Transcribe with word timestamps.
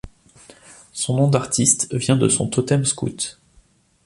Son 0.93 1.15
nom 1.17 1.27
d'artiste 1.27 1.93
vient 1.93 2.17
de 2.17 2.27
son 2.27 2.47
totem 2.47 2.85
scout. 2.85 3.39